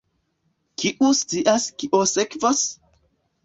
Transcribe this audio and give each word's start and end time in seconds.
Kiu 0.83 1.11
scias 1.21 1.69
kio 1.79 2.03
sekvos? 2.17 2.67